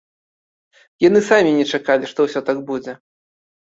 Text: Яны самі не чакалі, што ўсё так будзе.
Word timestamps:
Яны 1.07 1.19
самі 1.29 1.51
не 1.59 1.69
чакалі, 1.73 2.05
што 2.15 2.19
ўсё 2.29 2.39
так 2.53 2.57
будзе. 2.75 3.01